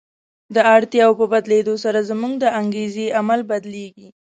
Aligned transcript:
د 0.55 0.57
اړتیاوو 0.75 1.19
په 1.19 1.25
بدلېدو 1.33 1.75
سره 1.83 1.99
زموږ 2.09 2.33
د 2.39 2.45
انګېزې 2.59 3.05
عامل 3.17 3.41
بدلیږي. 3.51 4.07